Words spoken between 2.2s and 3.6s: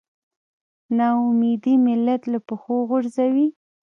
له پښو غورځوي.